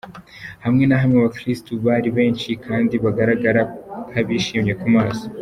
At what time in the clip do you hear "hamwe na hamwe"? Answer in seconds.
0.65-1.15